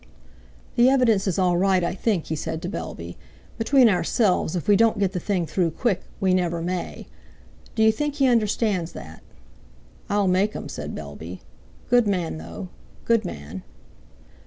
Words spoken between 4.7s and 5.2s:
don't get the